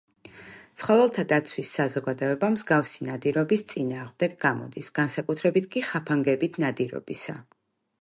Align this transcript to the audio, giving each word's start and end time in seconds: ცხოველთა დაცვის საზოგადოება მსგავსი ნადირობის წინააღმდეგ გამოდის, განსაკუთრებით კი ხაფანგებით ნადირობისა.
ცხოველთა 0.83 1.25
დაცვის 1.31 1.69
საზოგადოება 1.79 2.49
მსგავსი 2.57 3.07
ნადირობის 3.11 3.65
წინააღმდეგ 3.75 4.37
გამოდის, 4.49 4.93
განსაკუთრებით 4.99 5.73
კი 5.77 5.89
ხაფანგებით 5.93 6.63
ნადირობისა. 6.67 7.43